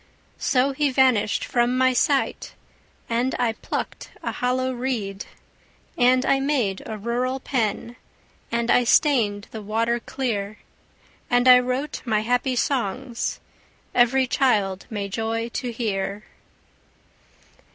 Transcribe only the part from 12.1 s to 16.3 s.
happy songs Every child may joy to hear.